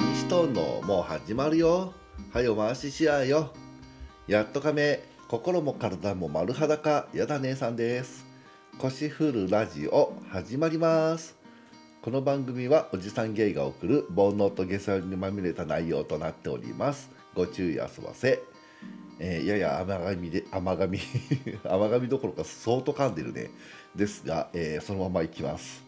[0.00, 0.80] 何しとんの？
[0.80, 1.92] もう始まるよ。
[2.32, 3.50] はよ回ししやよ。
[4.26, 5.04] やっとかめ。
[5.28, 7.06] 心も体も丸裸。
[7.12, 8.24] やだ姉さんです。
[8.78, 11.36] 腰振るラジオ始まります。
[12.00, 17.10] この番組はおじさんゲイが送る煩悩と下世にまみれた内容となっております。
[17.34, 18.42] ご注意あそばせ。
[19.18, 20.98] えー、やや甘噛みで甘噛み。
[21.62, 23.50] 甘噛みどころか相当噛んでるね。
[23.94, 25.84] ですが、えー、そのままいきます。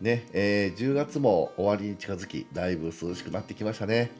[0.00, 4.10] ねえー、10月も終わりに近づきだいぶ涼しくなってきましたね。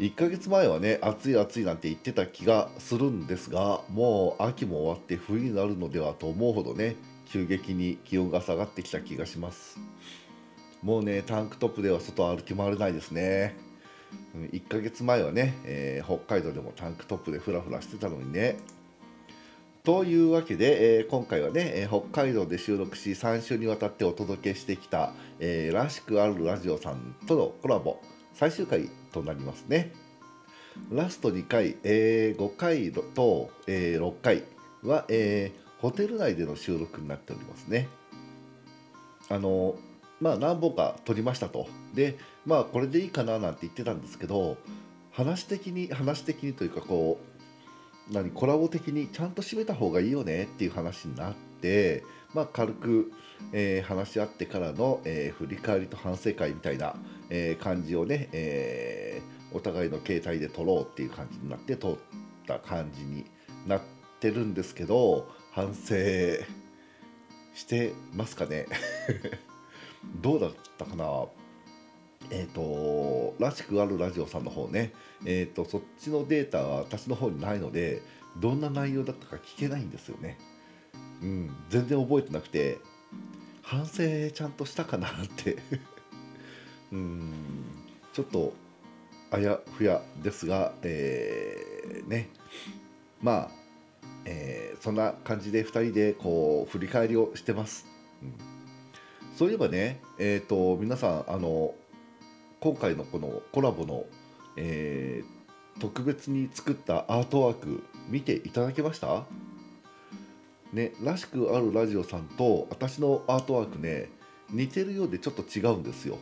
[0.00, 9.78] 1ヶ月前はね暑い暑いなんて言ってた気がするんですがもう秋も終わって冬になるのではと思うほどね急激に気温が下がってきた気がします。
[10.82, 13.54] もうねタンクトップでは外歩き回れないですね。
[14.34, 18.56] 1ヶ月前はね、えー、北海道でもタンクトップでフラフラしてたのにね
[19.82, 27.98] というわけで、えー、今回はね、えー、北海道で収録し3週にわたってお届けしてきた、えー、らしくあるラジオさんとのコラボ
[28.34, 29.92] 最終回となりますね。
[30.90, 34.44] ラスト2回、え5回と、え6回
[34.82, 37.88] は、えホテル内での収録になっておりますね。
[39.28, 39.76] あの
[40.20, 41.68] まあ何本か撮りましたと。
[41.94, 44.58] でまあこれでいいかななんて言ってたんですけど
[45.10, 47.29] 話的に話的にというかこう
[48.10, 52.02] 何コラボ的にちゃんと締めた方がいいよねっていう話になって、
[52.34, 53.12] まあ、軽く、
[53.52, 56.96] えー、話し合ってからの、えー、振り返りと反省会みたいな、
[57.28, 61.96] えー、感じをね、えお互いの携帯で撮ろうっていう感じになって撮っ
[62.46, 63.26] た感じに
[63.66, 63.80] なっ
[64.20, 65.94] てるんですけど反省
[67.54, 68.66] してますかね。
[70.22, 71.26] どうだったかな？
[72.30, 74.92] えっ、ー、と、らしくあるラジオさんの方ね、
[75.24, 78.02] えっ、ー、と、そっちのデータは私の方にないので、
[78.38, 80.38] どんな内容だったか聞けないんですよね。
[81.22, 82.78] うん、全然覚えてなくて、
[83.62, 85.56] 反省ちゃんとしたかなって
[86.90, 87.32] うん、
[88.12, 88.52] ちょっと
[89.30, 92.30] あやふやですが、えー、ね、
[93.22, 93.50] まあ、
[94.24, 97.86] えー、そんな感じで2人でこう振り返りをしてます。
[98.22, 98.34] うん、
[99.36, 101.74] そういえばね、えーと皆さんあの
[102.60, 104.04] 今回のこのコラボの、
[104.56, 109.24] えー、特別に作ったアートワーク見ていただけました？
[110.72, 114.10] ね、らしくあるラジオさんと私のアートワークね
[114.50, 116.18] 似てるようでちょっと違うんですよ。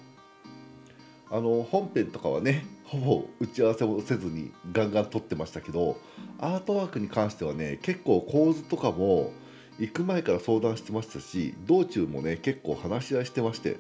[1.31, 6.01] あの本編とかはねほぼ打ち合わせもせずにガンガン撮ってましたけど
[6.39, 9.33] アートワークに関してはね結構構図とかも
[9.79, 13.77] 行く前から相談してましたし道中もね結構話し合いしてまして。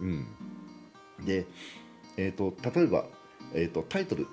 [0.00, 0.26] うん。
[1.24, 1.46] で
[2.18, 3.06] えーと、例えば、
[3.54, 4.26] えーと、タイトル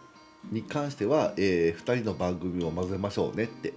[0.51, 3.73] に関しては、えー、2人の番組を混ぜましょうねって、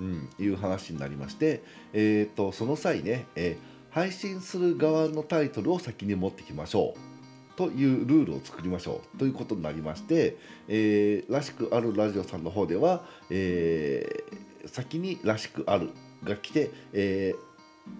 [0.00, 1.62] うん、いう話になりまして、
[1.92, 10.36] えーと、その際ね、えー、配信する側のタイトルを先に持ってきましょうというルールを作りましょうということになりまして、
[10.68, 15.90] えー、らしくあるラジオさんの方では、えー、先にらしくある
[16.24, 17.38] が来て、えー、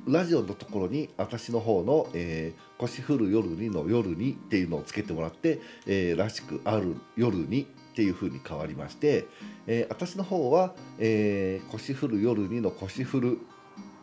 [0.07, 9.27] ラジオのところに私の方の、えー、腰振る夜にの夜にっていうのをつけてもらって、えー、らしくある夜にっていう風に変わりまして、
[9.67, 13.39] えー、私の方は、えー、腰振る夜にの腰振る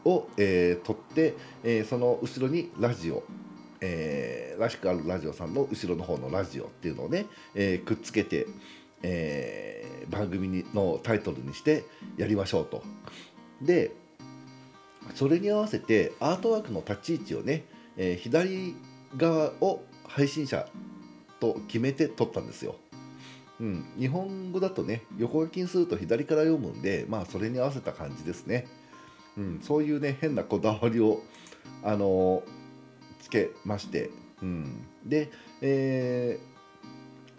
[0.04, 3.24] を、えー、取って、えー、その後ろにラジオ、
[3.80, 8.48] えー、らしくあるラジオさんの後ろの方のラジオっていうのをね、えー、くっつけて、
[9.04, 11.86] えー、番組のタイトルにして
[12.18, 12.84] やりましょうと。
[13.62, 13.92] で
[15.14, 17.66] それに合わせてアートワークの立ち位置をね、
[17.98, 18.76] えー、左
[19.18, 20.68] 側を配信者
[21.40, 22.76] と決めて撮ったんですよ。
[23.60, 28.68] うん、日本語だとね横書きにすると左から読むんでまあそれに合わせた感じですね。
[29.38, 31.22] うん、そういうね変なこだわりを、
[31.84, 34.10] あのー、つけまして、
[34.42, 35.32] うん、で、
[35.62, 36.40] え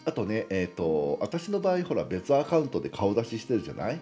[0.05, 4.01] ー、あとねえっ、ー、と私の場合ほら別アカウントで顔出ししてるじゃない？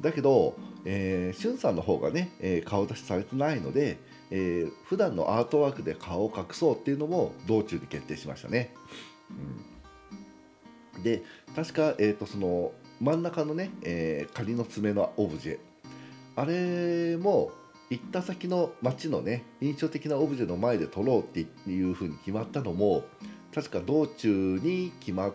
[0.00, 3.98] だけど、えー、しゅんさんの方がね、えー、顔出しされてないので、
[4.30, 8.74] えー、普段のアートワークで顔を隠そうっていうのも道中に決定しましたね。
[10.96, 11.22] うん、で
[11.56, 15.58] 確か、えーと、その真ん中のね、えー、仮の爪のオブジェ。
[16.36, 17.52] あれも
[17.90, 23.04] 行った先の街のね印象的なオブジェの前で撮ろうっていうふうに決まったのも
[23.54, 25.34] 確か道中に決まっ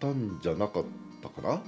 [0.00, 0.84] たんじゃなかっ
[1.22, 1.62] たかな。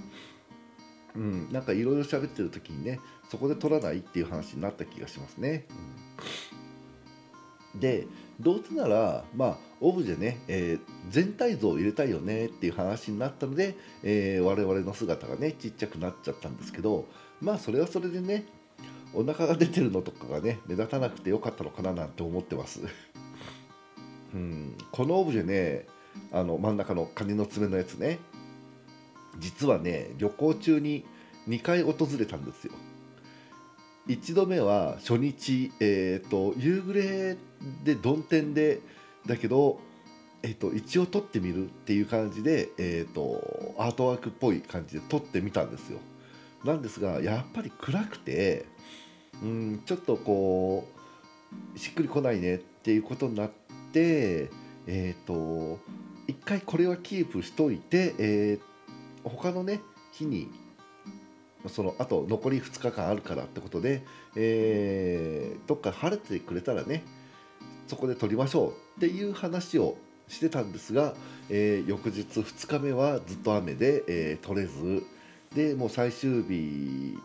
[1.16, 3.00] うん、なんかいろいろ喋ってる時にね
[3.30, 5.66] そこで取らないっていう話になった気がしますね。
[7.74, 8.06] うん、で
[8.40, 17.06] どうせなら、まあ、オブジェね、えー、全体像を入れたいよねっていう話になったので、えー、我々の姿がねちっちゃくなっちゃったんですけど
[17.40, 18.46] まあそれはそれでね
[19.14, 22.80] お腹が出てるのとかがね目立たなくてよかったのかななんて思ってます。
[24.34, 25.86] うん、このオブジェね
[26.32, 28.18] あの真ん中のカニの爪のやつね
[29.38, 31.04] 実はね旅行中に
[31.48, 32.72] 2回訪れたんですよ。
[34.08, 37.38] 1度目は初日、えーと、夕暮れ
[37.84, 38.80] で曇天で
[39.26, 39.80] だけど、
[40.42, 46.00] えーと、一応撮ってみるっていう感じで、えーと、アートワークっぽい感じで撮ってみたんですよ。
[46.64, 48.64] なんですがやっぱり暗くて
[49.42, 50.88] うんちょっとこ
[51.74, 53.50] うしっくりこないねっていうことになっ
[53.92, 54.50] て
[54.86, 55.78] えっ、ー、と
[56.26, 58.73] 一回これはキープしといて、えっー、
[59.24, 59.80] 他のね
[60.12, 60.50] 日に
[61.68, 64.02] そのあと残り2日間あるからってことで、
[64.36, 67.04] えー、どっか晴れてくれたらね
[67.86, 69.96] そこで撮りましょうっていう話を
[70.28, 71.14] してたんですが、
[71.50, 75.04] えー、翌日2日目はずっと雨で、えー、撮れず
[75.54, 77.16] でもう最終日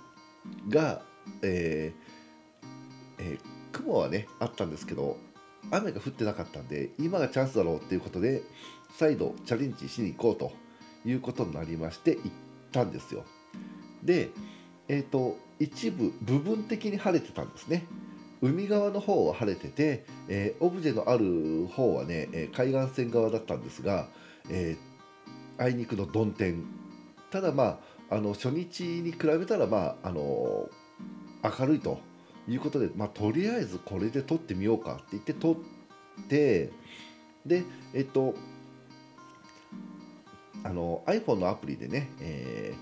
[0.69, 1.01] が、
[1.41, 2.09] えー
[3.19, 5.17] えー、雲はねあったんですけど
[5.71, 8.41] 雨が降ってなかったんで今がチャンスだろうっていうことで
[8.97, 10.68] 再度チャレンジしに行こうと。
[11.05, 12.31] いうことになりまして行っ
[12.71, 13.23] たんですよ。
[14.03, 14.29] で
[14.87, 17.85] えっ、ー、と一部部分的に晴れてたんですね。
[18.41, 24.07] 海側の方は晴れてて、えー、オブジェのある方はね、え海岸線側だったんですが、
[24.49, 26.63] えー、あいにくの曇天
[27.31, 30.69] ただまああの初日に比べたらまああの
[31.43, 31.99] 明るいと
[32.47, 35.55] いうことで、まあ、とりあえずこれで撮ってみようかって言って撮っ
[36.27, 36.71] て
[37.45, 37.63] で
[37.93, 38.35] えっと
[40.63, 42.73] あの iPhone のアプリでね、え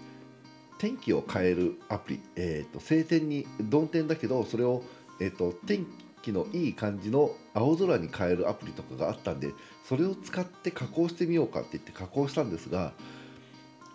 [0.77, 4.83] ー、天気を変えるアプリ、えーと、晴天に曇天だけどそれを、
[5.19, 5.85] えーと、天
[6.21, 9.51] 気のいい感じの青空に変えるアプリとかがあったんで
[9.83, 12.93] それを使って加工してみようかって言って加工したんですが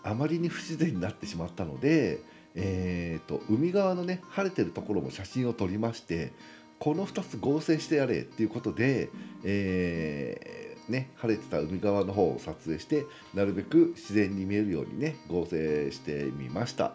[0.05, 2.21] あまりに不自然になってしまったので
[2.55, 6.33] えーと、海側のね晴れてるところも写真を撮りまして
[6.79, 9.09] この2つ合成してやれっていうことで、
[9.45, 10.62] えー、
[10.93, 16.93] ね、晴れてた海側の方を撮影してなるべく自然に見えるようにね合成してみました、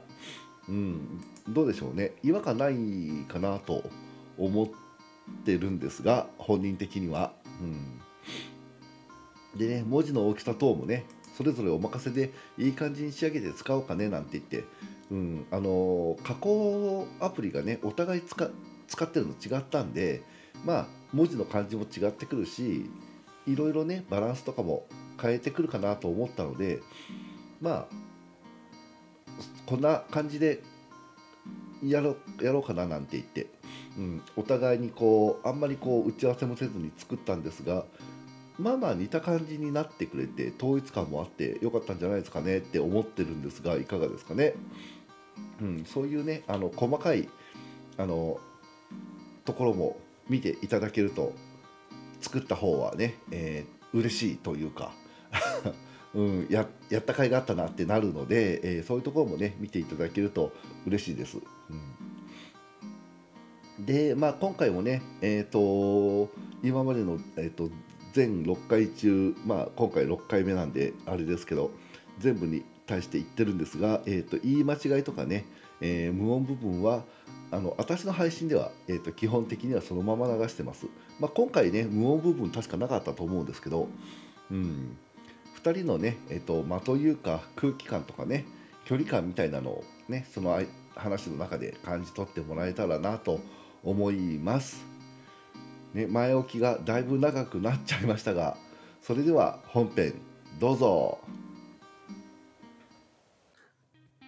[0.70, 2.14] うん、どうでしょうね。
[2.24, 3.84] 違和感ないかなと
[4.38, 4.68] 思っ
[5.46, 11.06] てるんですが本人的には、うん、でね文字の大きさ等もね
[11.36, 14.64] それぞれお任せでいい感じに仕上げて使おうかねなんて言って。
[15.10, 18.50] うん、あの加工アプリがねお互い使
[18.88, 20.22] 使ってるの違ったんで
[20.66, 22.90] まあ文字の感じも違ってくるし
[23.48, 24.86] いろいろねバランスとかも
[25.20, 26.82] 変えてくるかなと思ったので
[27.62, 27.86] まあ
[29.66, 30.62] こんな感じで
[31.84, 33.48] やろやろうかななんて言って、
[33.98, 37.86] うん、お互いにこうあんまりこう打ち合わせもせずに作ったんですが
[38.60, 44.54] まあまあ似た感じになってくれて統一感もあってよかったんじゃないですかねって思ってるんですがいかがですかね。
[45.62, 47.30] うん、そういうねあの細かい
[47.98, 48.40] あの
[49.46, 49.98] ところも
[50.30, 51.34] 見ていただけると
[52.22, 54.94] 作った方はね、えー、嬉しいというか
[56.16, 60.52] うん、ややった甲斐があったなってなるので、えー、そういうところもね見ていただけると
[60.86, 61.38] 嬉しいです。
[63.78, 66.32] うん、で、まあ、今回もね、えーと、
[66.64, 67.70] 今までの、えーと、
[68.14, 71.72] 全6回中、まあ、今回6回目なんであれですけど
[72.20, 75.46] 全部に対して言ってるんですが、えーと、言い間違いとかね、
[75.82, 77.04] えー、無音部分は
[77.52, 80.88] あの私の配信では、えーと、基本的にはそのまま流してます、
[81.20, 83.88] まあ、今回ね無音部分確かなかったと思うんですけど、
[84.52, 84.98] うん、
[85.64, 88.46] 2人のね、えーと、間というか空気感とかね
[88.86, 90.60] 距離感みたいなのをねその
[90.96, 93.40] 話の中で感じ取ってもらえたらなと
[93.84, 94.86] 思います、
[95.94, 98.58] ね、前置きがだいぶ長くなっちゃいましたが
[99.02, 100.16] それでは本編
[100.60, 101.20] どうぞ。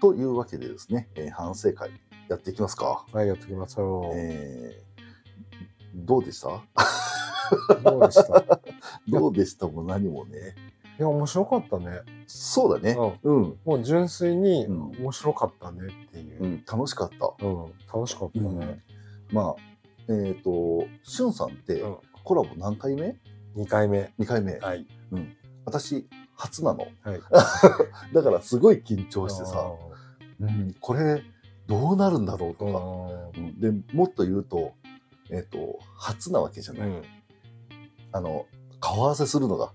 [0.02, 1.92] というわけでですね、えー、反省会
[2.30, 3.06] やっていきますか。
[3.12, 4.16] はい、やっていきましょう。
[4.16, 6.62] えー、どうでした？
[7.84, 8.60] どうでした？
[9.08, 10.56] どうでしたも何もね。
[11.00, 12.02] いや、面白かったね。
[12.28, 12.98] そうだね。
[13.24, 13.58] うん。
[13.66, 16.44] もう純粋に面白かったねっていう。
[16.44, 17.46] うん、楽しかった。
[17.46, 18.48] うん、楽しかったね。
[19.30, 19.62] うん、まあ、
[20.10, 21.84] えっ、ー、と、しゅんさんって
[22.24, 23.16] コラボ何回目、
[23.56, 24.14] ?2 回目。
[24.20, 24.58] 2回目。
[24.58, 24.86] はい。
[25.12, 25.36] うん。
[25.66, 26.88] 私、初なの。
[27.02, 27.22] はい。
[28.14, 29.72] だからすごい緊張してさ、
[30.40, 31.22] うん、これ
[31.68, 34.74] どうなるんだろうとか、うん、でもっと言うと,、
[35.30, 37.04] えーと、初なわけじゃない、うん、
[38.12, 38.46] あの
[38.80, 39.72] 顔合わせするのが。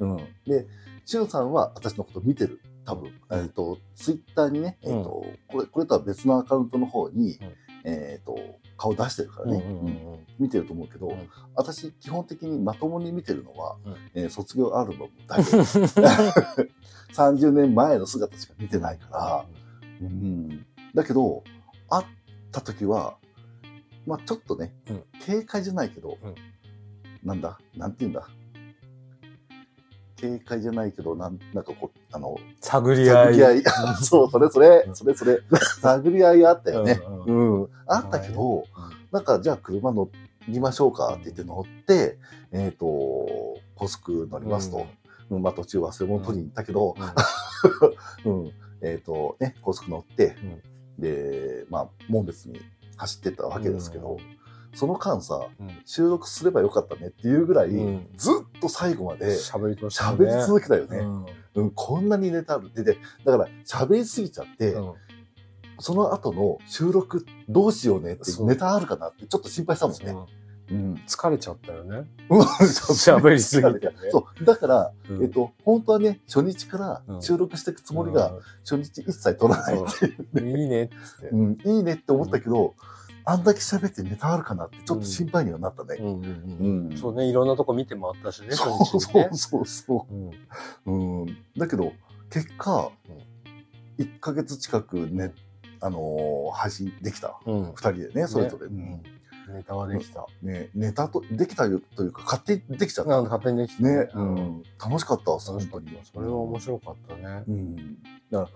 [0.00, 0.16] うん、
[0.46, 0.66] で
[1.06, 2.60] しゅんさんは私のこと見てる。
[2.86, 7.38] 多分、えーと、ツイッターにね、えーとこれこれとは別のアカウントの方に、
[7.84, 8.38] えーと、
[8.76, 9.64] 顔出してるからね、
[10.38, 15.42] 見てると思うけど、うん、私基本的にまともに見てるのは、うん、えー、卒業アルバムだけ。
[17.14, 19.46] 30年前の姿しか見てないから、
[20.00, 21.42] うん、だけど
[21.90, 22.06] 会っ
[22.52, 23.16] た時は
[24.06, 24.74] まあちょっとね、
[25.20, 26.18] 警戒じゃないけど、
[27.22, 27.58] なんだ？
[27.76, 28.28] なんて言うんだ？
[30.16, 33.44] 警戒じゃないけど、なんなんかこう、あの、探り合い。
[33.44, 33.62] 合い。
[34.02, 35.40] そう、それそれ、それそれ。
[35.80, 37.00] 探り合いあったよね。
[37.26, 37.68] ううん。
[37.86, 38.64] あったけど、
[39.10, 40.08] なんか、じゃあ車乗
[40.48, 42.18] りましょうかって言って乗って、
[42.52, 42.86] えっ、と、
[43.74, 44.86] 高速乗りますと。
[45.30, 46.94] うん、まあ途中忘れ物取りに行ったけど、
[48.24, 48.52] うん。
[48.84, 50.36] えっ、と、ね、高速乗って、
[50.98, 52.60] で、まあ、門別に
[52.96, 54.18] 走ってったわけですけど、
[54.74, 55.82] その間さ、うん。
[55.84, 58.08] 収録すればよかったねっていうぐらい、うん。
[58.16, 60.98] ずっと最後まで喋り喋り続けたよね。
[60.98, 61.26] うん。
[61.54, 62.82] うん、こんなにネタあるって。
[62.82, 64.94] で、だから喋りすぎちゃって、うん。
[65.78, 70.34] その後の収録どうしようねってネタあるかなってちょっと心配したもんね。
[70.68, 70.94] そううん。
[71.06, 72.06] 疲れちゃったよね。
[72.28, 74.44] 喋喋りすぎてね そう。
[74.44, 81.28] だから、うんえっと、本当はね、初日から収録していくつもりが、初日一切撮らないっていううんいいねって。
[81.30, 82.74] うん、いいねって思ったけど、
[83.26, 85.96] あんだけ喋ってネタあるかなってちょっと心配にはなったね。
[85.98, 86.18] うんうんう
[86.68, 86.96] んうん。
[86.98, 90.30] そうね、いろんなとこ見て回ったしね、そうそうそうそうん
[90.86, 91.22] う。
[91.24, 91.36] うん。
[91.56, 91.92] だけど、
[92.30, 95.32] 結果うん、1ヶ月近くね、
[95.80, 97.38] あのー配信できた。
[97.46, 98.66] うん二人でね、それぞれ。
[98.66, 99.02] うん
[99.48, 100.26] ネタはできた。
[100.42, 103.10] ね、ネタと、できたよというか、勝手にできちゃった。
[103.10, 104.62] なんか勝手にできたね、ううんん。
[104.82, 105.98] 楽しかった、楽しかった本当に。
[106.12, 107.44] それは面白かったね。
[107.48, 107.76] うん。
[108.30, 108.48] だから、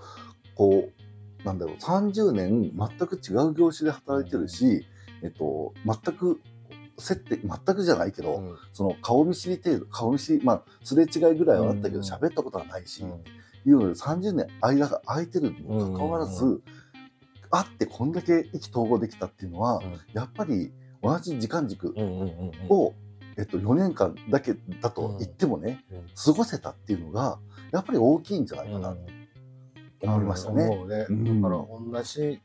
[0.54, 4.86] こう、なんだろう、30年全く違う業種で働いてるし、
[5.22, 6.40] えっと、全く、
[6.98, 13.24] 接点、全くじゃないけど、うんその顔見知り程度、顔見知り、まあ、すれ違いぐらいはあったけど、うん喋ったことはないし、うん
[13.66, 16.62] いうので30年間が空いてるにもかかわらず、う
[17.50, 20.00] 会ってこんだけ意気投合できたっていうのは、うん。
[20.12, 21.94] やっぱり同じ時間軸
[22.68, 22.94] を、
[23.36, 26.06] えっと、4年間だけだと言ってもね、うん。
[26.14, 27.38] 過ごせたっていうのが、
[27.72, 28.96] やっぱり大きいんじゃないかな
[30.00, 30.68] と思いましたね。
[30.68, 31.06] ね。
[31.08, 31.42] うん。
[31.42, 32.40] だから同じ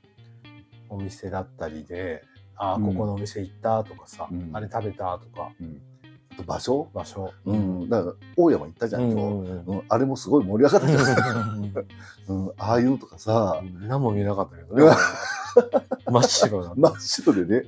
[0.89, 2.23] お店だったりで、
[2.55, 2.85] ああ、うん。
[2.85, 4.49] ここのお店行ったとかさ、うん。
[4.53, 5.51] あれ食べたとか、
[6.41, 6.89] 場所？
[6.93, 7.31] 場所。
[7.45, 7.89] うん。
[7.89, 9.51] だから、大山行ったじゃん、今日。
[9.67, 11.73] うんあれもすごい盛り上がったじゃん。
[12.29, 14.95] うん、 ああいうのとかさ、何も見えなかったけどね。
[16.09, 16.75] 真っ白だった。
[16.81, 17.65] 真っ白でね。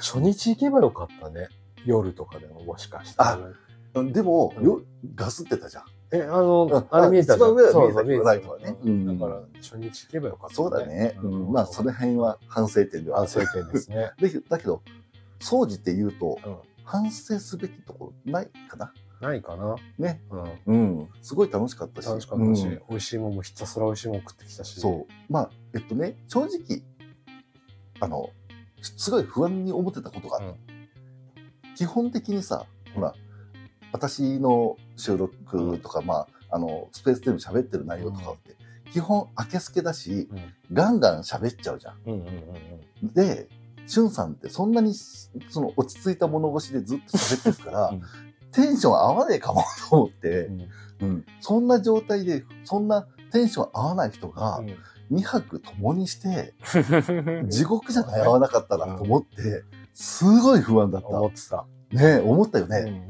[0.00, 1.48] 初日行けばよかったね。
[1.84, 3.42] 夜とかでももしかしたらね。
[3.94, 4.80] うんでも、うんよ
[5.14, 5.84] ガスってたじゃん。
[6.12, 7.52] え、あの、ああれ見えたじゃん。
[7.52, 11.16] 一番上は見えたライトはねうんうんだから、初日行けばよかった、そうだね。
[11.22, 13.30] ううんん、まあ、その辺は反省点ではある。
[13.30, 14.12] 反省点ですね。
[14.20, 14.82] だけど、だけど、
[15.40, 18.92] 掃除って言うと、うん反省すべきところないかな。
[19.20, 19.76] ないかな。
[19.98, 20.20] ね。
[20.66, 21.00] うん。
[21.00, 21.08] うん。
[21.22, 22.08] すごい楽しかったし。
[22.08, 24.80] 楽しかったし、うん美味しいもんもひたすら美味しいもん食ってきたし。
[24.80, 25.32] そう。
[25.32, 26.82] まあ、えっとね、正直、
[28.00, 28.30] あの、
[28.82, 31.76] すごい不安に思ってたことがあった。
[31.76, 33.14] 基本的にさ、ほら、
[33.92, 38.56] 私の収録とか、まあ、あの、スペースでも喋ってる内容とかって、
[38.92, 40.54] 基本、明けすけだし、うん。
[40.72, 41.98] ガンガン喋っちゃうじゃん。
[42.06, 42.26] うんうんうん
[43.02, 43.14] うん。
[43.14, 43.48] で、
[43.92, 48.02] しゅんさんってそんなに、その落ち着いた物腰でずっと喋ってるから、うん
[48.52, 50.68] テンション合わねえかもと思って、うん
[51.00, 54.60] うん、そんな状態で、そんなテンション合わない人が
[55.10, 56.54] 2泊共にして、
[57.48, 61.08] 地獄じゃない合わなかったらと思って、すごい不安だった。
[61.08, 61.64] 思ってた。
[61.92, 63.08] ねえ、思ったよね。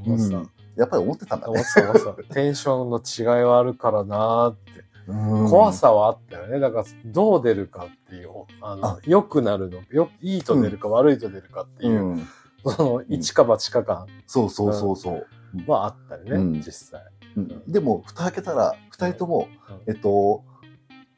[0.77, 1.53] やっぱり思ってたんだね。
[1.55, 2.35] 思ってた、思ってた。
[2.35, 4.85] テンションの違いはあるからなーって。
[5.07, 5.49] うん。
[5.49, 6.61] 怖さはあったよね。
[6.61, 8.31] だから、どう出るかっていう、
[8.61, 12.29] あのあ、良くなるの、よ、いいと出るか悪いと出るかっていう、うん。
[12.65, 15.27] その、一か八か感そうそうそうそう。
[15.67, 16.53] はあったよね、うん。
[16.55, 17.03] 実際。
[17.37, 17.63] うん。
[17.71, 19.93] でも、蓋開けたら、二人とも、うん。
[19.93, 20.45] えっと、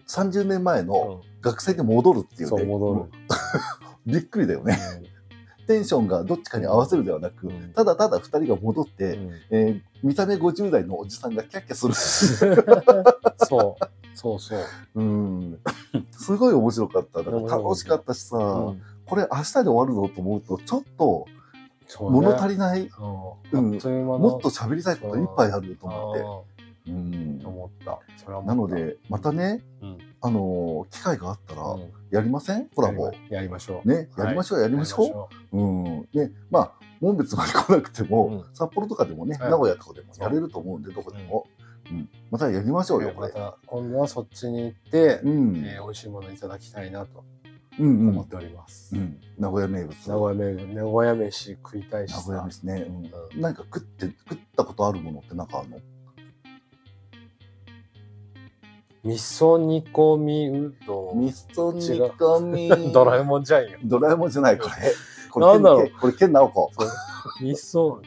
[0.09, 2.47] 30年前の学生に戻るっていうね。
[2.47, 3.01] そう、戻る。
[3.01, 3.11] うん。
[4.13, 4.77] びっくりだよね。
[5.67, 11.89] テンションがどっちかに合わせるではなく、うんただただ二人が戻って、うんえー見た目50代のおじさんがキャッキャす
[12.45, 12.55] る。
[13.49, 13.85] そう。
[14.15, 14.61] そうそう。
[14.97, 15.59] うん。
[16.11, 17.23] すごい面白かった。
[17.23, 21.27] だから楽しかったしさ、うんこれ明日で終わるぞと思うと、ちょっと
[22.01, 22.89] 物足りない、うん。
[22.89, 26.91] あっという間のもっと喋りたいこといっぱいあると思って。
[26.91, 27.99] うん思った
[28.43, 32.67] なの、で、またね、うんあのー機会があったら、うんやりません？
[32.69, 33.13] コラボ。
[33.29, 33.89] やりましょう。
[33.89, 35.59] ね、やりましょう、やりましょう？
[35.59, 35.61] う。
[35.61, 36.09] うん。
[36.15, 41.47] ね、まあ、門別まで来なくても、うん札幌とかでもね、はい名古屋とかでもやれると思うんで、どこでも。
[41.91, 42.09] うん。
[42.31, 43.29] またやりましょうよ、これ。
[43.29, 45.57] また、今度はそっちに行って、うん。
[45.67, 47.25] えー美味しいものいただきたいなと
[47.81, 48.09] うんうん。
[48.11, 48.95] 思っております。
[48.95, 49.19] うん。
[49.37, 50.09] 名古屋名物。
[50.09, 52.23] 名古屋名名古屋飯食いたいし名さ。
[52.25, 52.87] 古屋ですね。
[52.89, 53.41] ううん。
[53.41, 55.79] なんか食って、食ったことあるものってなんかあるの？
[59.05, 61.21] 味噌煮込みうどん。
[61.21, 62.41] 味噌煮込
[62.87, 62.93] み。
[62.93, 63.79] ドラえもんじゃんよ。
[63.85, 64.71] ドラえもんじゃない、これ。
[65.31, 66.71] これ、なんだろうこれ、ケンナオコ。
[67.41, 68.01] 味噌、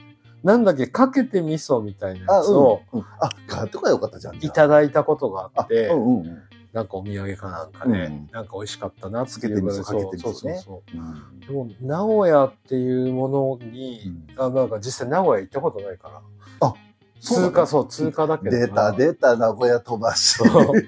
[0.43, 2.99] なんだっけ、かけて味噌みたいなあ、やつをうん。
[2.99, 4.37] うんあ、買っとかよかったじゃん。
[4.37, 6.37] いただいたことがああって、うんうんうん。
[6.73, 16.21] なんかお土産かなんかね、うんなんか美味しかったなってつけていうぐらい味噌かけて味噌ねそうそうそううんでも、名古屋っていうものに、うんあなんか実際名古屋行ったことないから、
[16.61, 16.75] そうなの
[17.21, 18.57] 通過、そう、通過だけど。
[18.57, 20.73] 出た、出た、名古屋飛ばしそう。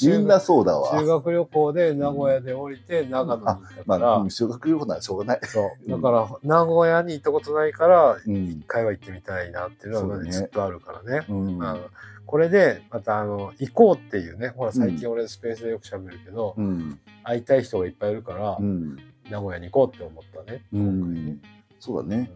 [0.00, 1.18] みんなそうだ修わ。
[1.18, 5.40] 学旅行で名古屋で降りて長野に行ったまから、あ、うん修学旅行ならしょうがない。
[5.42, 5.90] そう。
[5.90, 8.64] だから、名古屋に行ったことないから、うん一。
[8.66, 11.26] 回は行ってみたいなっていうのはずっとあるからね。
[11.28, 11.62] うん。
[11.62, 11.80] あの
[12.26, 17.00] これで、また、あの、行こうっていうね、ほら、最近俺スペースでよく喋るけど、うん。
[17.24, 18.96] 会いたい人がいっぱいいるから、うん。
[19.30, 20.62] 名古屋に行こうって思ったね。
[20.74, 21.40] うん。
[21.80, 22.30] そうだね。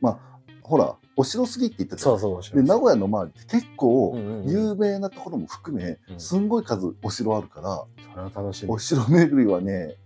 [0.00, 0.18] まあ、
[0.62, 2.02] ほら、お城すぎって言ってた。
[2.02, 2.64] そうそう、で、い。
[2.64, 4.14] 名古屋の周りって結構
[4.46, 6.20] 有名なところも含めう、ん。
[6.20, 8.70] すんごい数お城あるから、それは楽しみ。
[8.70, 8.78] お。
[8.78, 9.96] 城巡りはね、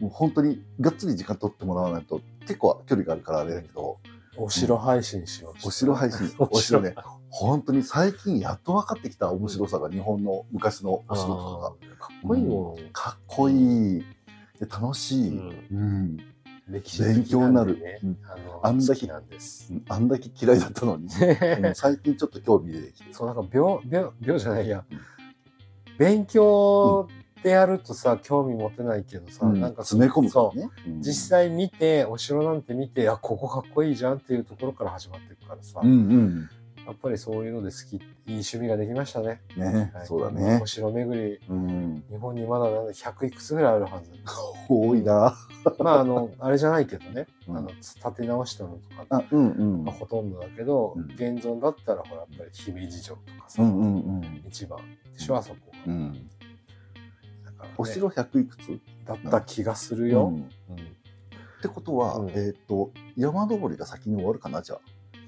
[0.00, 3.98] もう本当にがっつり時間取ってもらわないと結構距離があるからあれだけど、
[4.36, 5.68] お城配信しよう。
[5.68, 6.80] お城配信、 お城。
[6.80, 6.94] ね、
[7.30, 12.06] 本当に最近やっと分かってきた面白さが日本の昔のお城とか。
[12.06, 14.04] かっこいいもが、かっこいい、
[14.58, 15.66] で楽しい、ん。
[15.72, 16.16] うん、
[16.68, 17.98] 歴史勉強になるね。
[18.02, 19.72] うんあの、あんだけなんです。
[19.88, 21.06] あんだけ嫌いだったのに、
[21.62, 23.12] うん最近ちょっと興味出てきて。
[23.12, 24.84] そう、なんか、病、病、病じゃないや。
[25.98, 27.08] 勉強
[27.42, 30.60] でやるとさ、興味持てないけどさ、うんなんか詰め込むかそう。
[31.00, 36.48] 実際見て、お城なんて見て、あ、ここかっこいいじゃんっていうところから始まっていくからさ、うんうん。
[36.86, 39.40] やっぱりそういうので好き、いい趣味ができましたね。
[39.56, 40.66] ね、はいそうだねお。
[40.66, 42.04] 城巡り、うん。
[42.10, 44.10] 日本にまだなんだ100いくつぐらいあるはず。
[44.68, 45.34] 多いな。
[45.78, 49.94] まあ、あの、あれじゃないけどね、うんあの、立て直したのとか、あ、うんうんまあ、。
[49.94, 54.44] ほとんどだけど、うん現存だったら、ほら、やっぱり姫路城とかさ、うんうんうん。
[54.46, 54.78] 一番
[55.12, 55.92] でしょ、あそこが。
[55.92, 56.12] うん。
[56.12, 58.80] だからねお城100いくつ？
[59.06, 60.26] だった気がするよ。
[60.26, 60.94] うんうん
[61.58, 64.80] ってことは、うんえっ、と、山登りが先に終わるかなじゃあ。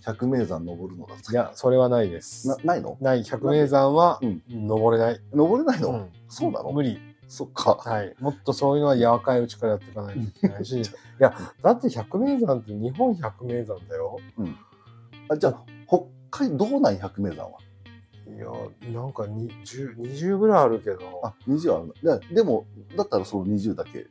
[0.06, 2.46] 百名山登るのが先いや、それはないです。
[2.46, 2.96] な、ないの？
[3.00, 5.20] ない、百名山はうん登れない。
[5.34, 6.70] 登れないの、うんそうなの？
[6.70, 6.98] 無理。
[7.26, 7.74] そっか。
[7.74, 8.14] はい。
[8.20, 10.80] もっとそういうのは柔らかいうちからやっていかないといけないし。
[10.80, 10.84] い
[11.18, 14.18] や、だって百名山って日本百名山だよ。
[15.28, 17.58] あじゃあ、北海道内百名山は？
[18.28, 22.18] いや、なんかに10 20ぐらいあるけど、あ、20あるんだ。
[22.20, 22.66] ででも、
[22.96, 24.06] だったらその20だけ。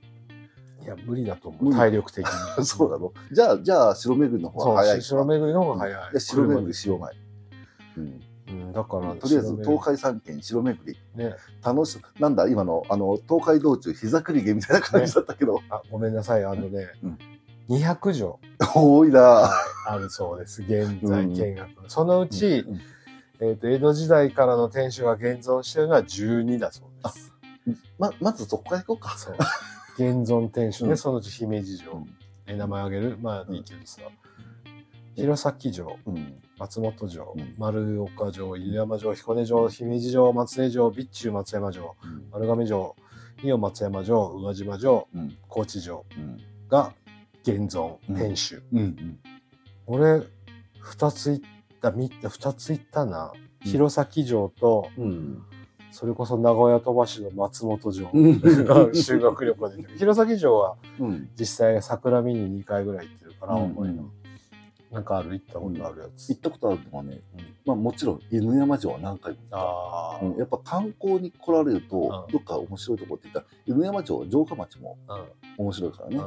[0.86, 1.74] いや、無理だと思う。
[1.74, 2.32] 体力的に。
[2.66, 5.02] そうなのじゃあ、じゃあ、城巡りの方が早いか。
[5.02, 6.14] 城巡りの方が早い。
[6.14, 6.96] で城巡りしよ
[7.98, 8.00] う。
[8.00, 8.22] うん。
[8.48, 11.00] うん、だから、とりあえず、東海三県城巡り。
[11.16, 11.36] ね。
[11.64, 16.46] 楽し、なんだ、今の、あの、東海道中、膝くりげみたいな感じだったけど、 あ、ごめんなさい。
[16.46, 17.18] あのね、うん
[17.68, 18.40] 200条
[18.76, 19.50] 多いな
[19.90, 20.62] あるそうです。
[20.62, 21.70] 現在見学。
[21.88, 22.80] そのうち、うん
[23.40, 27.34] えっ、と、江戸時代からの天守が現存しているのは12だそうです。
[27.98, 29.18] ま、まずそこから行こうか。
[29.18, 29.36] そう。
[29.96, 31.92] 現存天守ね、うんそのうち姫路城。
[31.94, 32.06] うん
[32.48, 34.02] え名前あげるまあいいけどさ。
[35.16, 36.42] 弘前城、うん。
[36.60, 42.30] 松本城、うん丸岡城、犬山城、彦根城、姫路城、松江城、備中松山城、うん。
[42.32, 42.96] 丸亀城、
[43.44, 45.38] 伊予松山城、宇和島城、うん。
[45.48, 46.38] 高知城うん。
[46.70, 46.94] が
[47.44, 48.62] 現存うん天守。
[48.74, 49.20] うん。
[49.88, 50.22] 俺、
[50.80, 51.50] 二つ行っ
[51.82, 53.32] た、三つ、二つ行ったな。
[53.36, 55.42] うん弘前城と、うん。
[55.96, 58.10] それこそ名古屋飛ばしの松本城。
[58.14, 58.42] うん
[58.94, 59.84] 修学旅行で。
[59.98, 61.30] 弘前城はうん。
[61.40, 64.12] 実際桜見に2回ぐらい行ってるから、うん。
[64.92, 66.30] なんかある行ったことあるやつ。
[66.30, 69.58] 行ったことあるのはね、うんまあもちろん犬山城は何回も行
[70.18, 70.26] った。
[70.26, 75.66] うん、やっぱ観光に来られると、うんどっか面白いとこって言ったら、犬山城、城下町もうん。
[75.66, 76.18] 面白いからね。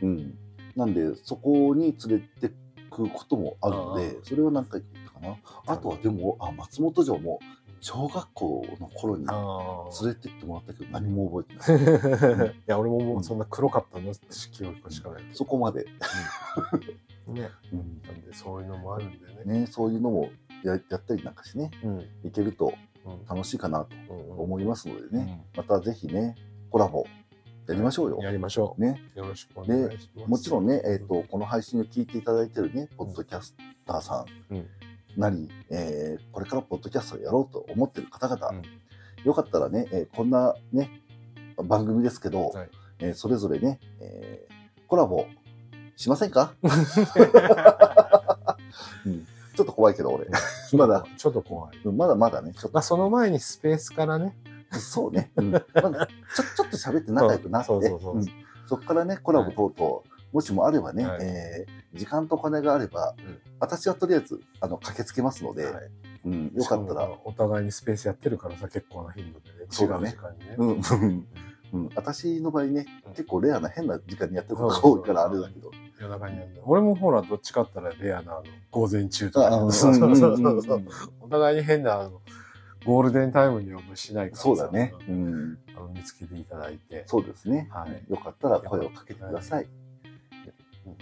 [0.00, 0.16] うんうん。
[0.16, 0.38] うん。
[0.74, 2.54] なんで、そこに連れて
[2.90, 5.36] くこともあるので、うんそれは何回か行ったかな。
[5.66, 7.38] あとはでも、あ、松本城も、
[7.80, 12.34] 小学校の頃に連あれてってもらったけど、何も覚えてない。
[12.34, 12.44] あ。
[12.52, 14.12] いや、俺ももうそんな黒かったの
[14.52, 15.86] 記憶しかないけそこまで。
[17.26, 17.32] ど。
[17.32, 17.48] ね。
[17.72, 19.60] うんなんで、そういうのもあるんでね。
[19.60, 20.30] ね、そういうのも
[20.62, 22.00] ややったりなんかしてね、うん。
[22.24, 22.74] いけると
[23.06, 26.34] うん楽しいかなとうん思いますのでね、またぜひね、
[26.70, 27.04] コラボ
[27.66, 28.18] やりましょうよ。
[28.20, 29.18] やりましょね、う。
[29.20, 30.28] よろしくお願いします。
[30.28, 33.54] もちろんね、えっ、と、この配信を聞いていただいてるね、ポッドキャス
[33.86, 34.68] ターさんうん
[35.16, 38.62] なり、えーこれからポッドキャストをやろうと思ってる方々、うん。
[39.24, 41.02] よかったらね、えーこんなね、
[41.62, 42.70] 番組ですけど、はい。
[43.00, 44.52] えーそれぞれね、えー
[44.86, 45.26] コラボ
[45.96, 46.54] しませんか、
[49.04, 49.26] うん。
[49.54, 50.26] ちょっと怖いけど、俺。
[50.72, 51.78] まだ、ちょっと怖い。
[51.84, 52.70] うんまだまだね、ちょっと。
[52.72, 54.36] まあ、その前にスペースからね。
[54.72, 55.30] そうね。
[55.36, 57.68] うん、まだちょ、ちょっと喋って仲良くなって、
[58.66, 65.74] そこからね、コラボ等々、もしもあればね、はいえー時間とお金があれば、うん私はとりあえず、あの、駆けつけますので、はい
[66.24, 69.66] うん、よかったら、お互いにスペースやってるからさ、結構な頻度でね。
[69.68, 70.54] そうだね違う時間にね。
[70.56, 70.70] うん、う
[71.06, 71.26] ん、
[71.72, 71.90] うん。
[71.94, 75.70] 私の場合ねうん、結構レアな変な時間にやってることが多いからあれだけど。
[76.00, 79.54] 夜中にやる俺もほら、どっちかったらレアな、あの、午前中とか。
[81.20, 82.22] お互いに変な、あの、
[82.86, 84.94] ゴールデンタイムにはもうしないからさそうだね。
[85.06, 85.58] うん。
[85.76, 87.04] あの見つけていただいて。
[87.06, 87.68] そうですね。
[87.70, 89.66] はいよかったら声をかけてください。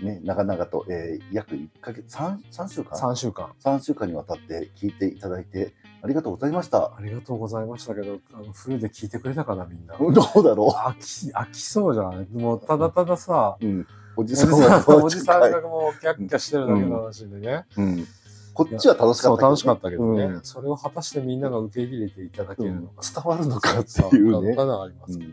[0.02, 3.52] ね、長々と、えー約1ヶ月、3、3週間？3週間。
[3.64, 6.92] 3週間にわたって聞いていただいてありがとうございました。
[6.96, 9.96] ありがとうございましたけど、あのフルで聞いてくれたかな、みんな。
[9.98, 10.14] どう
[10.44, 12.26] だろ飽き、飽きそうじゃない？
[12.30, 13.86] もう、ただたださ、う、うん、
[14.16, 17.64] おじさんはさん、おじさんはいがもうキャッキャしてるだけの話でね。
[17.76, 18.06] うん、
[18.54, 20.24] こっちは楽しかったけどね、そう、楽しかったけどね。
[20.24, 20.40] うん。
[20.44, 23.02] それを果たしてみんなが受け入れていただけるのか。
[23.14, 25.30] 伝わるのかっていうねそうかなありますけど。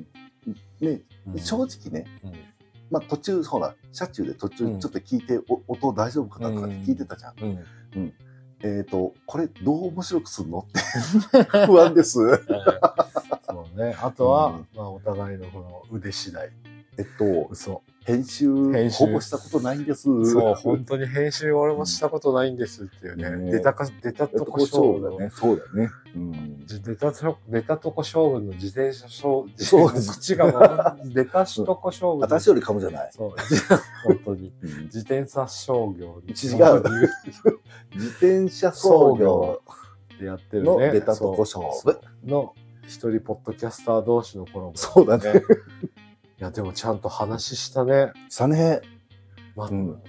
[0.47, 0.88] うん。
[0.88, 1.39] ね、うん。
[1.39, 2.34] 正直ね、うん
[2.95, 7.36] まあ途中、ほら、車中で途中うんちょっと聞いて、お音大丈夫かなとかって聞いてたじゃん。
[7.41, 8.13] うん。
[8.63, 10.79] えっ、と、これどう面白くするのって
[11.67, 12.19] 不安です。
[13.45, 13.97] そうね。
[14.01, 16.49] あとは、うんまあ、お互いのこの腕次第。
[16.97, 17.84] えっと、嘘。
[18.05, 20.03] 編集、編集ほぼしたことないんです。
[20.03, 23.31] そう、本当に編集俺もしたことないんですっていうね。
[23.31, 25.31] ね出たか、出たとこ勝負のそうだね。
[25.31, 25.89] そうだね。
[26.15, 26.65] うん。
[26.67, 29.51] 出たと、出たとこ勝負の自転車勝負。
[29.58, 32.19] そう口がもう、出たしとこ勝負の。
[32.19, 33.10] 私よりかもじゃない。
[33.12, 33.36] そう、
[34.05, 34.53] 本当に。
[34.62, 36.29] うん自転車商業に。
[36.29, 36.84] 違う
[37.95, 39.63] 自転車操業
[40.19, 40.69] でやってるね。
[40.69, 42.53] の出たとこ勝負そうの
[42.88, 45.41] 一人ポッドキャスター同士のコラボ、そうだね。
[46.39, 48.12] いや、でもちゃんと話したね。
[48.30, 48.82] さね。
[49.56, 50.02] まあ、うん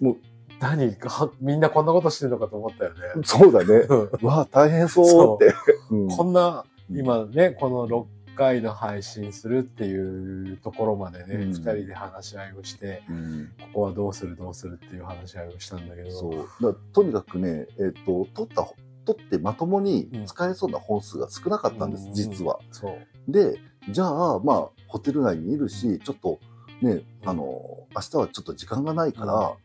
[0.00, 0.16] もう
[0.60, 3.00] 何はみんなこんなことしてるのかと思ったよね。
[3.24, 3.86] そうだね。
[3.88, 5.54] うんわあ、大変そうって。
[5.90, 16.80] うんこんな、今ね、この6回の配信するっていうところまでね、うん二人で話し合いをして、うんここはどうするどうするっていう話し合いをしたんだけど、そう。
[16.94, 18.66] とにかくね、えっ、と、取った、
[19.04, 22.58] 取ってまともに使えそうな本数が少なかったんです、うん実は。
[22.70, 22.88] そ
[23.28, 23.32] う。
[23.32, 26.38] で、じゃあ、まあ、ホテル内にいるし、ちょっと
[26.80, 29.56] ね、うんあの、明日はちょっと時間がないから、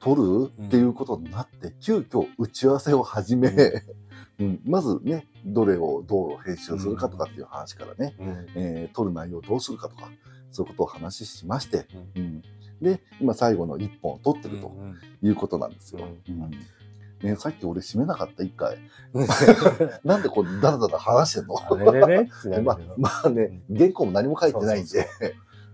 [0.00, 0.52] 撮る？
[0.66, 3.48] っていうことになって、急遽打ち合わせを始め、
[4.38, 4.60] うん。
[4.66, 8.46] まずね、どれをどう編集するかとかっていう話からね、うん。
[8.54, 10.10] えー撮る内容をどうするかとか、
[10.50, 12.22] そういうことを話しまして、うん。
[12.22, 12.42] うん。
[12.82, 16.04] で、今最後の一本を撮ってるとうんいうことなんですよ。
[16.04, 16.50] ううん
[17.22, 18.78] ね、さっき俺締めなかった一回。
[19.12, 19.26] う ん
[20.04, 22.78] なんでこうダラダラ話してんのあれれれってなるまあ。
[22.96, 25.06] まあね、原稿も何も書いてないんで。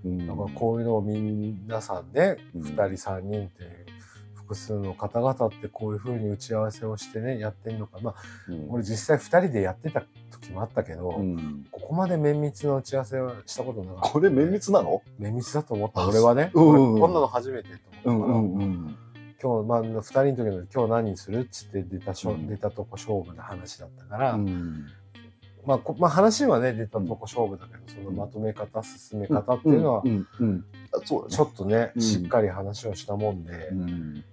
[0.05, 3.71] うんだからこういうのを皆さんね、うん二人三人っていう
[4.35, 7.99] 複数の方々ってこういうふうに打ち合わせをしてね、やってんのか。
[8.01, 8.15] まあ、
[8.49, 14.11] うん俺実際二人でやってた時もあったけど、うんここまで綿密な打ち合わせはしたことなかった。
[14.11, 15.03] これ綿密なの？
[15.19, 16.51] 綿密だと思った、俺はね。
[16.55, 17.69] うんうん俺こんなの初めて
[18.05, 18.39] と思ったから。
[18.67, 18.97] ん。
[19.43, 22.47] 今日、まあ、二人の時の今日何するっつって出たうん。
[22.47, 24.87] 出たとこ勝負の話だったから、うん。
[25.65, 30.03] まあ、こまあ話はね、出たとこ勝負だけど、そのまとめ方、進め方っていうのは。
[31.05, 32.03] ちょっとね、うん。
[32.03, 34.25] しっかり話をしたもんで、うん。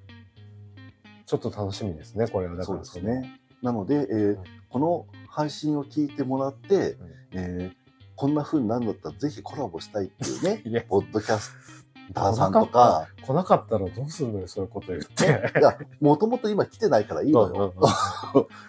[1.26, 2.56] ちょっと楽しみですね、これは。
[2.56, 3.40] だそうからですね。
[3.62, 4.44] なので、えーん。
[4.70, 7.12] この配信を聞いてもらって、うん。
[7.34, 7.84] えー
[8.16, 11.83] こんな風になるんだったらぜひコラボしたいっていうね、 ポッドキャス
[12.14, 15.60] ターさんとか、来なかったらどうすんのよ、そういうこと言って。
[15.60, 17.74] いや、もともと今来てないからいいのよ。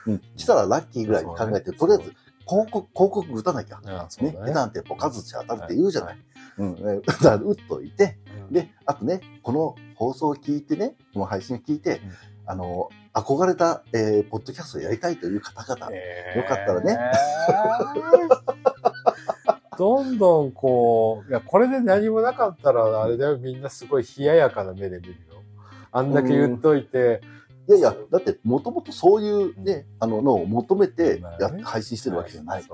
[0.07, 2.15] うん来たらラッキーぐらいに考えて、とりあえず
[2.47, 3.81] 広告、広告打たなきゃ。
[3.81, 4.09] ね、だ
[4.45, 6.15] 値段ってポカズチ当たるって言うじゃない。
[6.15, 6.21] は
[6.57, 8.19] うん、え だから打っといて、
[8.49, 8.53] うん。
[8.53, 12.13] で、あとね、この放送を聞いてね、この配信を聞いて、うん。
[12.47, 16.43] あの、憧れた、えーポッドキャストをやりたいという方々、えー。
[16.43, 16.99] よかったらね。
[19.79, 25.43] どんどんこう、いや、これで何もなかったら、あれだよ、みんなすごい冷ややかな目で見るよ。
[25.93, 27.21] あんだけ言っといて、
[27.67, 32.63] いやいや、だってもともとそういうね、あの、のを求めてや、まあね配信してるわけじゃない。
[32.63, 32.69] ね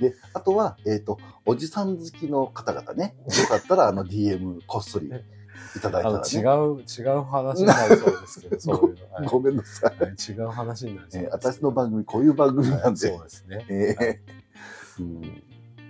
[0.00, 6.42] で、あとは、えっ、と、おじさん好きの方々ね、 よかったら、あの、DM こっそりいただいたあら、ね。
[6.42, 9.12] の、違う、違う話になりそうですけど、 そういうの。
[9.12, 10.02] はいごめんなさい。
[10.02, 11.26] はい違う話になりそうです。
[11.26, 12.98] えー私の番組、こういう番組なんで。
[12.98, 13.66] そうですね。
[13.68, 14.20] えーはい
[15.00, 15.42] うん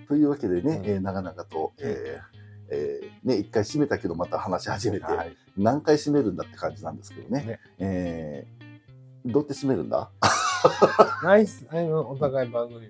[0.09, 0.87] というわけでね、うん。
[0.87, 2.38] えー長々と、えー
[2.71, 5.37] えーね、一回閉めたけどまた話し始めて、はい。
[5.57, 7.44] 何回閉めるんだって感じなんですけどね。
[7.44, 7.61] ね。
[7.79, 8.59] えー
[9.27, 10.11] どうやって閉めるんだ？
[11.23, 12.87] ナイス、あの、お互い番組名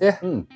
[0.00, 0.48] 言って、うん。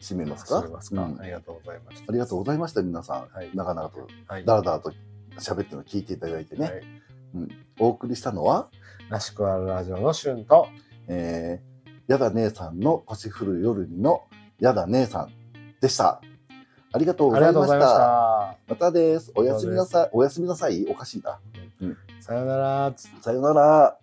[0.00, 0.60] 閉めますか？
[0.60, 1.20] 締めますか、うん。
[1.20, 2.04] ありがとうございました。
[2.08, 3.28] ありがとうございました、皆さん。
[3.28, 3.50] はい。
[3.54, 4.44] 長々と、はい。
[4.44, 4.92] だらだらと
[5.36, 6.66] 喋ってるの聞いていただいてね。
[6.66, 6.82] はい。
[7.80, 8.70] お送りしたのは、
[9.10, 10.68] らしくあるラジオの旬と、
[11.08, 14.22] えー、やだ姉さんの腰振る夜にの
[14.60, 15.32] やだ姉さん
[15.80, 16.20] でした。
[16.92, 17.54] ありがとうございまし。
[17.54, 18.56] がとうございましたた。
[18.68, 19.32] またです。
[19.34, 20.10] おやすみなさい。
[20.12, 20.86] おやすみなさい。
[20.86, 21.38] おかしいな。
[22.20, 22.92] さよなら。
[23.20, 23.96] さよなら。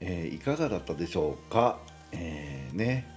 [0.00, 1.78] えーいかがだったでしょうか？
[2.12, 3.08] えーね。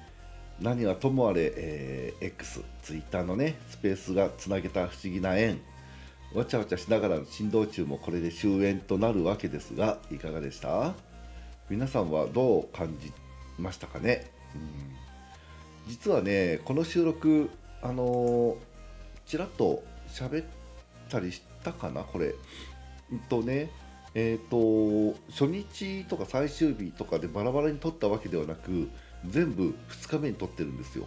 [0.60, 5.62] 何はともあれ、えー X、Twitter のね、スペースがつなげた不思議な縁。
[6.34, 10.94] わちゃわちゃしながらの振動中もこれで終焉となるわけですが、いかがでした？
[11.70, 13.12] 皆さんはどう感じ
[13.58, 14.62] ましたかね、うん、
[15.88, 17.50] 実はね、この収録、
[17.82, 18.58] あの
[19.26, 20.46] ちらっと喋っ
[21.10, 22.36] たりしたかなこれ。
[23.12, 23.70] うんとね
[24.18, 28.90] えー、と初日とか最終日とかでバラバラに撮ったわけではなく
[29.28, 31.06] 全部2日目に撮ってるんですよ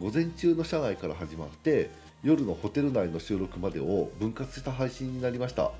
[0.00, 1.90] 午前中の車内から始まって
[2.24, 5.70] 夜のホテル内の収録までを分割した配信になりました、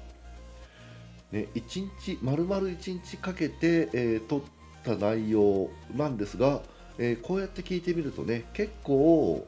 [1.32, 4.40] ね、1日丸々1日かけて、えー、撮っ
[4.84, 6.60] た内容なんですが、
[6.98, 9.46] えー、こうやって聞いてみるとね結構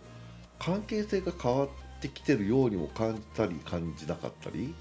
[0.59, 1.68] 関係性が変わっ
[2.00, 4.74] てきてるようにも感じたり感じなかったり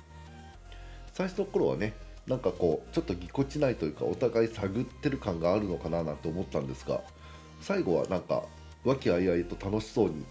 [1.14, 1.94] 最初の頃はね
[2.28, 7.02] なんかこうちょっとぎこちないというかお互い探ってる感があるのかななんて思ったんですが
[7.62, 8.44] 最後はなんか
[8.84, 10.26] 和気あいあいと楽しそうに、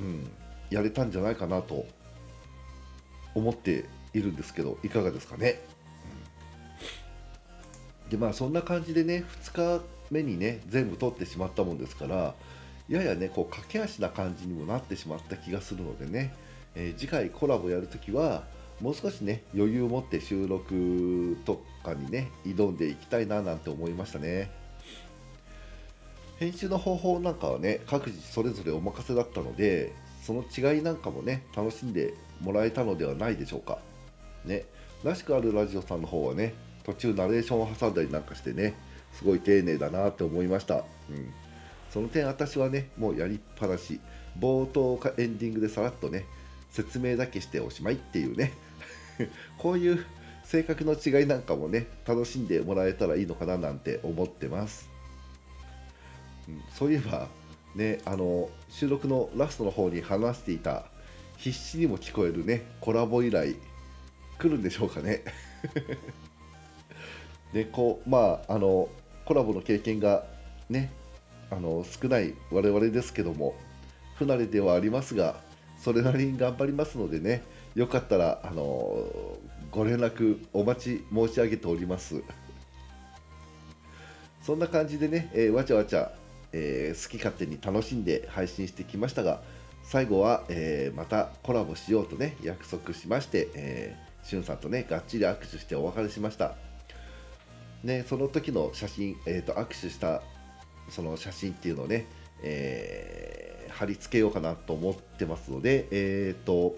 [0.00, 0.30] うん、
[0.70, 1.86] やれたんじゃないかなと
[3.34, 5.60] 思っているんですけどいかがですかね、
[8.04, 12.34] うん、でまあそんな感じでね2日目にね全部取ってしまったもんですから
[12.88, 16.34] ややねこう駆け足な感じにもなってしまった気がするのでね、
[16.74, 18.44] えー、次回コラボやるときは
[18.80, 24.50] もう少しね余裕を持って収録とかにね挑んでいきたいななんて思いましたね。
[26.38, 33.78] 編集の方法なんかはね各自それぞれお任せだったのでその違いなんかもね楽しんでもらえたのではないでしょうか。
[34.44, 34.64] ね。
[35.02, 38.74] らしくあるラジオさんの方はね途中ナレーションを挟んだりなんかしてね
[39.18, 41.32] すごい丁寧だなって思いました、うん、
[41.90, 44.00] その点私はねもうやりっぱなし。
[44.40, 46.24] 冒頭かエンディングでさらっとね
[46.70, 48.52] 説明だけしておしまいっていうね。
[49.58, 50.04] こういう
[50.44, 54.88] 性格の違いなんかもね楽しんでもらえたらいいのかななんて思ってます、
[56.48, 57.28] うん、そういえば
[57.74, 60.84] ねあの収録のラストの方に話していた
[61.38, 63.54] 必死にも聞こえるねコラボ依頼
[64.38, 65.24] 来るんでしょうかね。
[67.54, 68.90] でこうまああの
[69.26, 70.24] コラボの経験が
[70.70, 70.90] ね
[71.50, 73.54] あの少ない我々ですけども
[74.14, 75.36] 不慣れではありますが
[75.78, 77.42] それなりに頑張りますのでね
[77.74, 79.06] よかったらあの
[79.70, 82.22] ご連絡お待ち申し上げております。
[84.40, 86.12] そんな感じでね、えー、わちゃわちゃ、
[86.52, 89.42] えー、好き勝手に楽しんで配信してきましたが
[89.82, 96.54] 最後は、えー、またコラボしようとね約束しまして、えー、しゅんさんとねがっちり握手してお別れしました。
[97.86, 100.22] ねその時の写真、えーと、握手した
[100.88, 102.06] その写真っていうのをね、
[102.42, 106.76] えー、貼り付けようかなと思ってますのでえっ、ー、と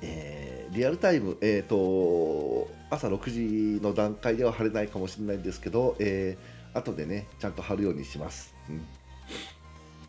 [0.00, 8.54] えー、リアルタイム、えーと、朝6時の段階では貼れないかもしれないんですけど、えー、後でね、ちゃんと貼るようにします。
[8.68, 8.84] うん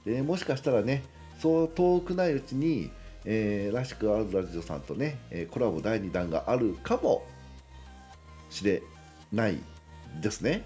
[0.05, 1.03] で、もしかしたらね、
[1.41, 2.91] そう遠くないうちに、
[3.25, 7.25] えー、らしくあるラジオさんとね、え、コラボ第2弾があるかも
[8.49, 8.81] しれ
[9.31, 9.59] ない
[10.21, 10.63] ですね。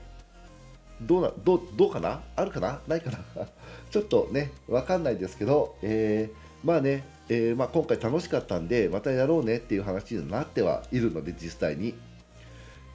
[1.01, 2.21] どうなどどうかな？
[2.35, 2.79] あるかな？
[2.87, 3.19] ないかな？
[3.91, 11.95] ちょっとね、わかんないですけど、えー、まあね、えー、まあ、今回楽しかったんでまたやろうねっていう話になってはいるので実際に、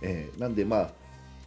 [0.03, 0.91] えー、なんでまあ、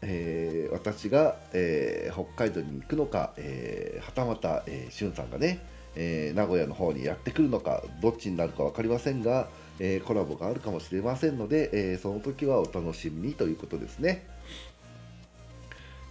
[0.01, 5.59] えー、私が、え北海道に行くのか、えはたまた、えしゅんさんがね、
[5.95, 14.27] え名古屋の方にやってくるのかどっちになるか分かりませんが、えコラボがあるかもしれませんので、えその時はお楽しみにということですね。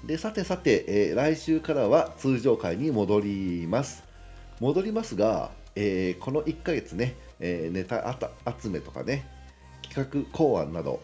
[0.05, 4.05] でさてさて、え来週からは通常回に戻ります。
[4.61, 8.15] 戻りますが、えー、この1ヶ月ね、え、ネタ
[8.61, 9.27] 集めとかね、
[9.83, 11.01] 企画考案など、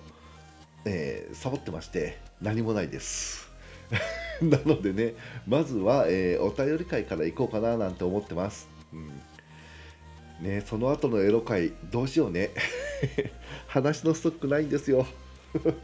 [0.84, 3.50] え、サボってまして、何もないです。
[4.42, 5.14] なのでね、
[5.46, 8.68] まずは、え、お便り会から行こうかななんて思ってます。
[8.92, 9.10] うん、
[10.40, 12.50] ね、その後のエロ会、どうしようね。
[13.68, 15.06] 話のストックないんですよ。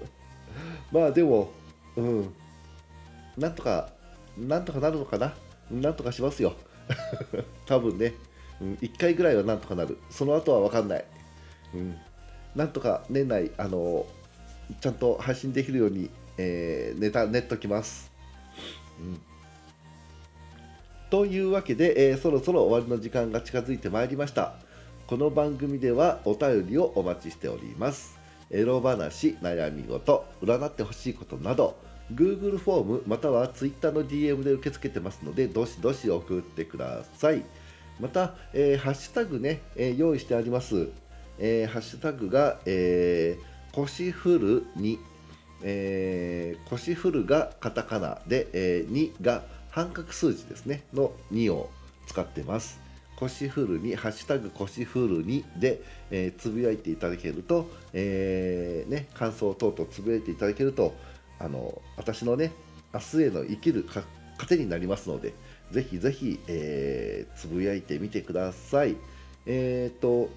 [0.93, 1.53] まあでも、
[1.97, 2.35] うん、
[3.37, 3.91] なんとか、
[4.37, 5.35] なんとかなるのかな。
[5.71, 6.55] なんとかしますよ。
[7.67, 8.15] 多分ね。
[8.63, 11.05] うん、1回ぐらいはなんとかなるその後は分かんない、
[11.75, 11.97] うん、
[12.55, 14.07] なんとか年内あの
[14.81, 18.13] ちゃんと配信できるように、えー、ネタ練っときます、
[19.01, 19.21] うん、
[21.13, 24.55] というわけで、えー、そろそろ終わりの時間が近づいてまいりました
[25.07, 31.77] この番組ではお便りをお待ちしておりますエロ話、悩み事、占ってほしいことなど
[32.15, 37.45] Google フォームまたは Twitter の DM で受け付けてますのでどしどし送ってください。
[38.01, 40.89] また、えー、ハッシュタグね、えー、用意してあります。
[41.39, 44.99] えー、ハッシュタグが、えー、腰振るに、
[45.63, 51.69] えー、腰振るがカタカナで、えー、2が半角数字ですね、の2を
[52.07, 52.81] 使ってます。
[53.17, 60.95] 腰振るに、ハッシュタグ腰振るにで、えー、つぶやいていただけると、えー、ね、感想等々つぶやいていただけると、
[61.41, 62.53] あの私のね、
[62.95, 63.87] 明日への生きる
[64.39, 65.35] 糧になりますので、
[65.73, 68.97] ぜひぜひ、えー、つぶやいてみてください。
[69.47, 70.31] えっ、と、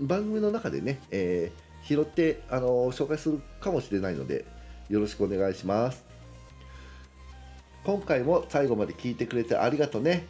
[0.00, 4.44] 番組の中でね、えー拾って、あの紹介するかもしれないので
[4.88, 6.09] よろしくお願いします
[7.84, 10.26] 今回も最後まで聞いてくれてありがとね。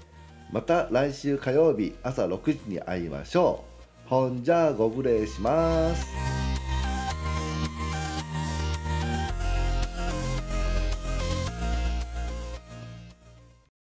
[0.53, 3.65] また来週火曜日朝6時に会いましょ
[4.07, 4.09] う。
[4.09, 6.30] ほんじゃあご無礼します。